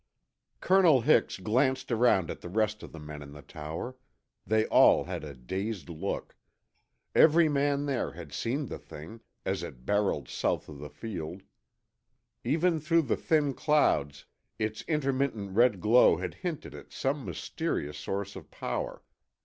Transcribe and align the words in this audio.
Colonel 0.61 1.01
Hix 1.01 1.37
glanced 1.37 1.91
around 1.91 2.31
at 2.31 2.41
the 2.41 2.49
rest 2.49 2.81
of 2.81 2.91
the 2.91 2.97
men 2.99 3.21
in 3.21 3.33
the 3.33 3.43
tower. 3.43 3.97
They 4.47 4.65
all 4.65 5.03
had 5.03 5.23
a 5.23 5.35
dazed 5.35 5.89
look. 5.89 6.35
Every 7.13 7.47
man 7.47 7.85
there 7.85 8.13
had 8.13 8.33
seen 8.33 8.65
the 8.65 8.79
thing, 8.79 9.21
as 9.45 9.61
it 9.61 9.85
barreled 9.85 10.27
south 10.27 10.67
of 10.69 10.79
the 10.79 10.89
field. 10.89 11.43
Even 12.43 12.79
through 12.79 13.03
the 13.03 13.15
thin 13.15 13.53
clouds, 13.53 14.25
its 14.57 14.81
intermittent 14.87 15.55
red 15.55 15.79
glow 15.79 16.17
had 16.17 16.33
hinted 16.41 16.73
at 16.73 16.91
some 16.91 17.23
mysterious 17.23 17.99
source 17.99 18.35
of 18.35 18.49
power. 18.49 19.03